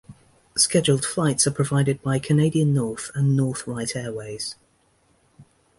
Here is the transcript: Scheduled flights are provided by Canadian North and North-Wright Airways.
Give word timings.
Scheduled 0.57 1.05
flights 1.05 1.45
are 1.45 1.51
provided 1.51 2.01
by 2.01 2.17
Canadian 2.17 2.73
North 2.73 3.11
and 3.13 3.37
North-Wright 3.37 3.95
Airways. 3.95 4.55